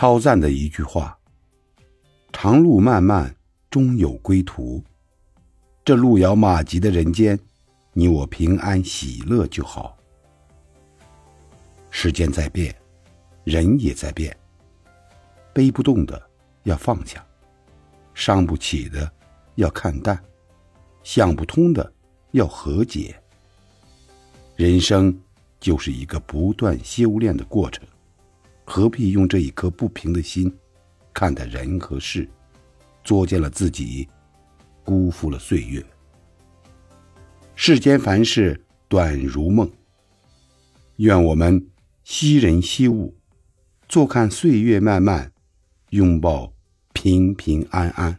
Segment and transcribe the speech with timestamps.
[0.00, 1.18] 超赞的一句话
[2.32, 3.34] ：“长路漫漫，
[3.68, 4.80] 终有归途。
[5.84, 7.36] 这路遥马急的人间，
[7.94, 9.98] 你我平安喜乐就好。”
[11.90, 12.72] 时间在变，
[13.42, 14.36] 人也在变。
[15.52, 16.30] 背不动的
[16.62, 17.26] 要放下，
[18.14, 19.10] 伤不起的
[19.56, 20.16] 要看淡，
[21.02, 21.92] 想不通的
[22.30, 23.20] 要和解。
[24.54, 25.12] 人生
[25.58, 27.84] 就是一个不断修炼的过程，
[28.70, 30.54] 何必用这一颗不平的心
[31.14, 32.28] 看待人和事，
[33.02, 34.06] 作践了自己，
[34.84, 35.82] 辜负了岁月。
[37.54, 39.68] 世间凡事短如梦，
[40.96, 41.66] 愿我们
[42.04, 43.16] 惜人惜物，
[43.88, 45.32] 坐看岁月漫漫。
[45.90, 46.52] 拥抱
[46.92, 48.18] 平平安安。